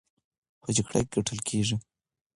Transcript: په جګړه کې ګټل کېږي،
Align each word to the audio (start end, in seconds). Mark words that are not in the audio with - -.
په 0.61 0.69
جګړه 0.75 0.99
کې 1.03 1.09
ګټل 1.15 1.39
کېږي، 1.47 1.75